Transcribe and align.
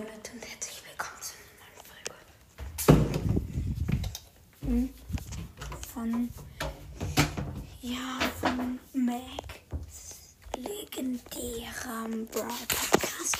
Leute 0.00 0.32
und 0.32 0.48
herzlich 0.48 0.82
willkommen 0.88 1.20
zu 1.20 1.34
einer 1.36 1.68
neuen 4.64 4.88
Folge. 4.88 5.78
Von, 5.92 6.30
ja, 7.82 8.18
von 8.40 8.80
Macs 8.94 10.36
legendärem 10.56 12.26
Brawl 12.28 12.46
Podcast. 12.66 13.36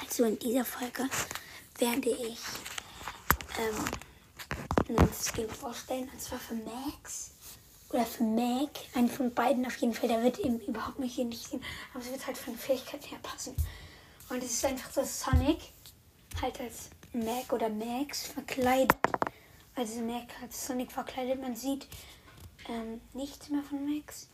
Also 0.00 0.24
in 0.24 0.36
dieser 0.40 0.64
Folge 0.64 1.08
werde 1.78 2.10
ich 2.10 2.40
ähm, 3.60 3.84
einen 4.88 5.12
Skin 5.14 5.48
vorstellen, 5.48 6.10
und 6.12 6.20
zwar 6.20 6.40
für 6.40 6.54
Max. 6.54 7.30
Oder 7.90 8.04
für 8.04 8.24
Mac, 8.24 8.70
einen 8.94 9.08
von 9.08 9.32
beiden 9.32 9.64
auf 9.64 9.76
jeden 9.76 9.94
Fall. 9.94 10.08
Der 10.08 10.24
wird 10.24 10.40
eben 10.40 10.58
überhaupt 10.58 10.98
nicht 10.98 11.14
hier 11.14 11.26
nicht 11.26 11.48
sehen, 11.48 11.62
aber 11.94 12.02
es 12.02 12.10
wird 12.10 12.26
halt 12.26 12.36
von 12.36 12.56
Fähigkeit 12.56 13.08
her 13.12 13.20
passen. 13.22 13.54
Und 14.32 14.42
es 14.42 14.52
ist 14.52 14.64
einfach 14.64 14.90
so 14.90 15.04
Sonic, 15.04 15.58
halt 16.40 16.58
als 16.58 16.88
Mac 17.12 17.52
oder 17.52 17.68
Max 17.68 18.28
verkleidet. 18.28 18.96
Also 19.74 20.00
Mac 20.00 20.24
als 20.40 20.66
Sonic 20.66 20.90
verkleidet. 20.90 21.38
Man 21.38 21.54
sieht 21.54 21.86
ähm, 22.66 23.02
nichts 23.12 23.50
mehr 23.50 23.62
von 23.62 23.84
Max, 23.84 24.28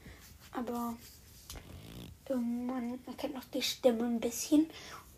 aber 0.53 0.95
ähm, 2.31 2.67
man 2.67 3.01
erkennt 3.09 3.35
noch 3.35 3.45
die 3.53 3.61
Stimme 3.61 4.05
ein 4.05 4.21
bisschen. 4.21 4.71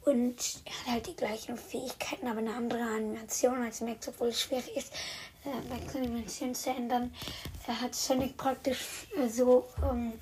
Und 0.07 0.63
er 0.65 0.73
hat 0.73 0.93
halt 0.93 1.07
die 1.09 1.17
gleichen 1.17 1.59
Fähigkeiten, 1.59 2.27
aber 2.27 2.39
eine 2.39 2.55
andere 2.55 2.81
Animation 2.81 3.63
als 3.63 3.83
Max, 3.83 4.09
obwohl 4.09 4.29
es 4.29 4.41
schwierig 4.41 4.75
ist, 4.75 4.95
äh, 5.45 5.69
Max 5.69 5.95
Animation 5.95 6.55
zu 6.55 6.71
ändern. 6.71 7.15
Er 7.67 7.83
hat 7.83 7.95
Sonic 7.95 8.35
praktisch 8.39 9.09
äh, 9.15 9.29
so 9.29 9.69
ähm, 9.83 10.15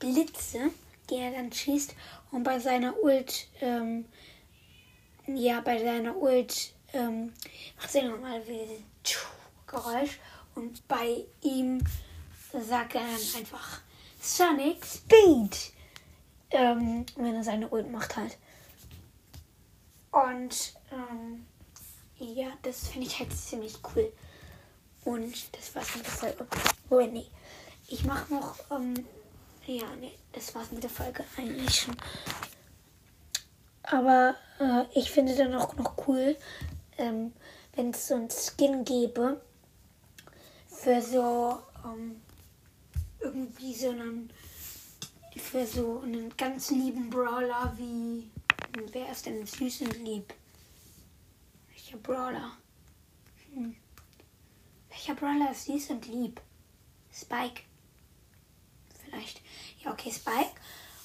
Blitze 0.00 0.72
die 1.12 1.18
er 1.18 1.32
dann 1.32 1.52
schießt. 1.52 1.94
Und 2.30 2.42
bei 2.42 2.58
seiner 2.58 2.96
Ult, 3.02 3.48
ähm, 3.60 4.06
ja, 5.26 5.60
bei 5.60 5.78
seiner 5.82 6.16
Ult 6.16 6.72
ähm, 6.92 7.32
macht 7.76 7.90
sie 7.90 8.02
nochmal 8.02 8.46
wie 8.46 8.84
Geräusch. 9.66 10.18
Und 10.54 10.86
bei 10.88 11.24
ihm 11.42 11.82
sagt 12.52 12.94
er 12.94 13.02
dann 13.02 13.40
einfach 13.40 13.80
Sonic 14.20 14.84
Speed, 14.84 15.72
ähm, 16.50 17.06
wenn 17.16 17.34
er 17.34 17.44
seine 17.44 17.68
Ult 17.68 17.90
macht 17.90 18.16
halt. 18.16 18.38
Und 20.10 20.74
ähm, 20.92 21.46
ja, 22.18 22.48
das 22.62 22.88
finde 22.88 23.06
ich 23.06 23.18
halt 23.18 23.32
ziemlich 23.32 23.78
cool. 23.94 24.12
Und 25.04 25.34
das 25.56 25.74
war's 25.74 25.96
mit. 25.96 26.36
Oh, 26.90 27.00
nee. 27.00 27.26
Ich 27.88 28.04
mache 28.04 28.32
noch 28.32 28.56
ähm, 28.70 28.94
ja, 29.66 29.86
nee, 30.00 30.12
das 30.32 30.54
war's 30.54 30.72
mit 30.72 30.82
der 30.82 30.90
Folge 30.90 31.24
eigentlich 31.36 31.80
schon. 31.80 31.96
Aber 33.84 34.34
äh, 34.58 34.84
ich 34.94 35.10
finde 35.10 35.36
dann 35.36 35.54
auch 35.54 35.76
noch 35.76 36.06
cool, 36.06 36.36
ähm, 36.98 37.32
wenn 37.74 37.90
es 37.90 38.08
so 38.08 38.14
ein 38.14 38.28
Skin 38.30 38.84
gäbe 38.84 39.40
für 40.66 41.00
so 41.00 41.58
ähm, 41.84 42.20
irgendwie 43.20 43.74
so 43.74 43.90
einen 43.90 44.32
für 45.36 45.66
so 45.66 46.00
einen 46.00 46.36
ganz 46.36 46.70
lieben 46.70 47.08
Brawler 47.08 47.72
wie 47.76 48.30
wer 48.92 49.10
ist 49.10 49.26
denn 49.26 49.46
süß 49.46 49.82
und 49.82 49.98
lieb? 50.04 50.34
Welcher 51.68 51.96
Brawler? 51.98 52.52
Hm. 53.54 53.76
Welcher 54.88 55.14
Brawler 55.14 55.50
ist 55.50 55.66
süß 55.66 55.90
und 55.90 56.06
lieb? 56.08 56.40
Spike 57.12 57.62
okay, 60.02 60.12
Spike. 60.12 60.60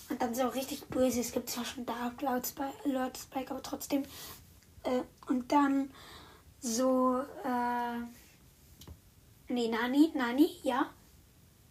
Und 0.10 0.22
dann 0.22 0.34
so 0.34 0.48
richtig 0.48 0.86
böse. 0.88 1.20
Es 1.20 1.32
gibt 1.32 1.50
zwar 1.50 1.66
schon 1.66 1.86
Dark 1.86 2.22
Lord 2.22 2.48
Spike, 2.48 2.74
Lord 2.86 3.18
Spike 3.18 3.52
aber 3.52 3.62
trotzdem. 3.62 4.04
Äh, 4.84 5.02
und 5.28 5.52
dann 5.52 5.92
so, 6.60 7.20
äh, 7.44 8.00
nee, 9.50 9.68
Nani, 9.68 10.12
Nani, 10.16 10.60
ja. 10.64 10.90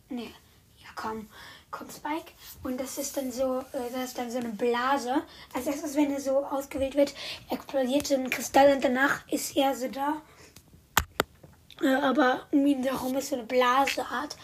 Nee, 0.09 0.33
ja, 0.78 0.89
komm, 0.95 1.28
kommt 1.71 1.93
Spike. 1.93 2.33
Und 2.62 2.78
das 2.78 2.99
ist 2.99 3.17
dann 3.17 3.33
so, 3.33 3.61
äh, 3.73 3.91
das 3.93 4.05
ist 4.05 4.19
dann 4.19 4.31
so 4.31 4.39
eine 4.39 4.50
Blase. 4.50 5.23
Als 5.55 5.67
erstes, 5.67 5.97
wenn 5.97 6.12
er 6.12 6.21
so 6.21 6.45
ausgewählt 6.45 6.95
wird, 6.95 7.15
explodiert 7.50 8.06
so 8.06 8.15
ein 8.15 8.31
Kristall 8.31 8.75
und 8.75 8.84
danach 8.84 9.27
ist 9.29 9.56
er 9.56 9.75
so 9.75 9.89
da. 9.89 10.21
Äh, 11.81 11.95
aber 11.95 12.47
um 12.53 12.67
ihn 12.67 12.83
herum 12.83 13.17
ist 13.17 13.31
so 13.31 13.37
eine 13.37 13.45
Blaseart 13.45 14.37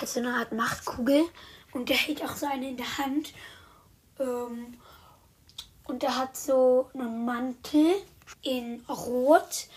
halt 0.00 0.08
so 0.08 0.20
eine 0.20 0.34
Art 0.34 0.52
Machtkugel 0.52 1.24
und 1.72 1.88
der 1.88 1.96
hält 1.96 2.22
auch 2.22 2.36
so 2.36 2.46
eine 2.46 2.68
in 2.68 2.76
der 2.76 2.98
Hand. 2.98 3.32
Ähm, 4.18 4.74
und 5.84 6.02
er 6.02 6.16
hat 6.16 6.36
so 6.36 6.90
einen 6.94 7.24
Mantel 7.24 7.94
in 8.42 8.84
Rot. 8.88 9.68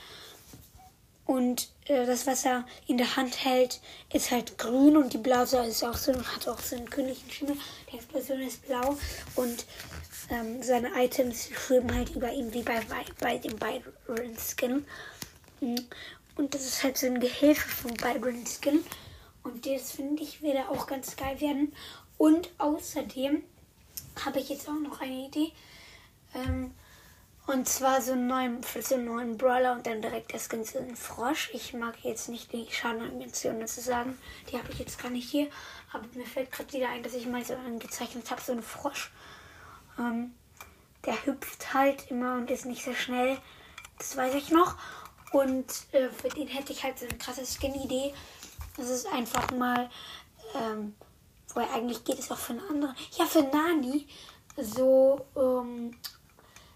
Und 1.26 1.70
äh, 1.86 2.06
das, 2.06 2.28
was 2.28 2.46
er 2.46 2.66
in 2.88 2.98
der 2.98 3.16
Hand 3.16 3.44
hält, 3.44 3.82
ist 4.14 4.30
halt 4.30 4.58
grün 4.58 4.96
und 4.96 5.14
die 5.14 5.18
Blase 5.18 5.58
ist 5.66 5.84
auch 5.84 5.98
so, 5.98 6.14
hat 6.14 6.48
auch 6.48 6.60
so 6.60 6.76
einen 6.76 6.90
künstlichen 6.90 7.32
Schimmel. 7.32 7.58
Die 7.92 7.98
Explosion 7.98 8.42
ist 8.42 8.66
blau 8.68 8.98
und 9.36 9.66
ähm, 10.30 10.62
seine 10.62 10.92
Items 11.04 11.50
schwimmen 11.50 11.94
halt 11.96 12.16
über 12.16 12.32
ihm 12.32 12.54
wie 12.54 12.62
bei, 12.62 12.80
bei, 13.20 13.38
dem 13.38 13.56
Byron 13.58 14.38
Skin. 14.38 14.86
Und 15.62 16.54
das 16.54 16.66
ist 16.66 16.84
halt 16.84 16.98
so 16.98 17.08
ein 17.08 17.20
Gehilfe 17.20 17.70
von 17.70 17.94
Byron 17.96 18.46
Skin. 18.46 18.84
Und 19.46 19.66
das 19.66 19.92
finde 19.92 20.24
ich 20.24 20.42
würde 20.42 20.68
auch 20.70 20.88
ganz 20.88 21.16
geil 21.16 21.40
werden. 21.40 21.72
Und 22.18 22.50
außerdem 22.58 23.44
habe 24.26 24.40
ich 24.40 24.50
jetzt 24.50 24.68
auch 24.68 24.80
noch 24.80 25.00
eine 25.02 25.28
Idee. 25.28 25.52
Ähm, 26.34 26.72
und 27.46 27.70
zwar 27.70 28.02
so 28.02 28.14
einen 28.14 28.26
neuen, 28.26 28.62
so 28.64 28.96
einen 28.96 29.06
neuen 29.06 29.38
Brawler 29.38 29.74
und 29.74 29.86
dann 29.86 30.02
direkt 30.02 30.34
das 30.34 30.50
Ganze 30.50 30.80
in 30.80 30.96
Frosch. 30.96 31.52
Ich 31.54 31.74
mag 31.74 31.96
jetzt 32.02 32.28
nicht 32.28 32.52
die 32.54 32.66
Schadenanimationen 32.72 33.68
zu 33.68 33.82
sagen. 33.82 34.18
Die 34.52 34.58
habe 34.58 34.72
ich 34.72 34.80
jetzt 34.80 35.00
gar 35.00 35.12
nicht 35.12 35.30
hier. 35.30 35.48
Aber 35.94 36.06
mir 36.16 36.26
fällt 36.26 36.52
gerade 36.52 36.74
wieder 36.74 36.90
ein, 36.90 37.04
dass 37.04 37.14
ich 37.14 37.28
mal 37.28 37.46
so 37.46 37.54
angezeichnet 37.54 38.30
habe, 38.32 38.42
so 38.42 38.52
einen 38.52 38.64
Frosch. 38.64 39.12
Ähm, 40.00 40.34
der 41.06 41.24
hüpft 41.24 41.72
halt 41.72 42.10
immer 42.10 42.34
und 42.34 42.50
ist 42.50 42.66
nicht 42.66 42.84
sehr 42.84 42.96
schnell. 42.96 43.38
Das 44.00 44.18
weiß 44.18 44.34
ich 44.34 44.50
noch. 44.50 44.76
Und 45.32 45.68
äh, 45.92 46.10
für 46.10 46.30
den 46.30 46.48
hätte 46.48 46.74
ich 46.74 46.84
halt 46.84 46.98
so 46.98 47.06
eine 47.06 47.18
krasse 47.20 47.46
Skin-Idee. 47.46 48.12
Das 48.78 48.90
ist 48.90 49.08
einfach 49.08 49.52
mal, 49.52 49.90
ähm, 50.54 50.96
wobei 51.50 51.70
eigentlich 51.72 52.04
geht 52.04 52.20
es 52.20 52.32
auch 52.32 52.38
für 52.38 52.54
eine 52.54 52.68
andere. 52.70 52.96
Ja, 53.18 53.26
für 53.26 53.44
Nani 53.44 54.08
so, 54.58 55.26
ähm, 55.36 55.98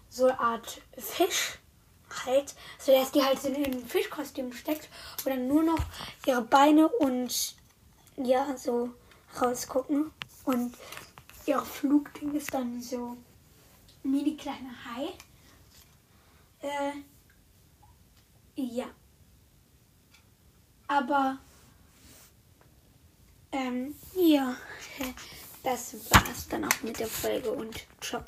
so 0.08 0.24
eine 0.26 0.40
Art 0.40 0.80
Fisch 0.96 1.58
halt, 2.26 2.54
so 2.78 2.92
dass 2.92 3.12
die 3.12 3.22
halt 3.22 3.40
so 3.40 3.48
in 3.48 3.64
ein 3.64 3.86
Fischkostüm 3.86 4.52
steckt 4.52 4.88
und 5.24 5.30
dann 5.30 5.46
nur 5.46 5.62
noch 5.62 5.78
ihre 6.26 6.42
Beine 6.42 6.88
und 6.88 7.54
ja, 8.16 8.56
so 8.56 8.90
rausgucken. 9.40 10.10
Und 10.44 10.74
ihr 11.46 11.60
Flugding 11.60 12.34
ist 12.34 12.52
dann 12.52 12.80
so 12.80 13.16
mini 14.02 14.36
kleiner 14.36 14.74
Hai. 14.84 15.08
Äh, 16.62 16.92
ja. 18.56 18.86
Aber 20.88 21.38
ähm, 23.52 23.94
ja, 24.16 24.56
das 25.62 25.94
war's 26.10 26.48
dann 26.48 26.64
auch 26.64 26.82
mit 26.82 26.98
der 26.98 27.08
Folge 27.08 27.50
und 27.50 27.86
ciao. 28.00 28.22